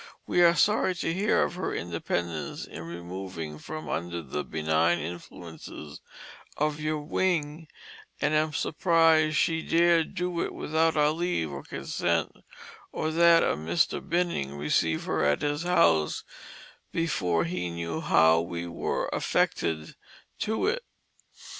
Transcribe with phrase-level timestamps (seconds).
[0.25, 6.01] We are sorry to hear of her Independence in removing from under the Benign Influences
[6.57, 12.31] of your Wing & am surprised she dare do it without our leave or consent
[12.91, 13.99] or that Mr.
[14.01, 16.23] Binning receive her at his house
[16.91, 19.93] before he knew how we were affected
[20.39, 20.83] to it.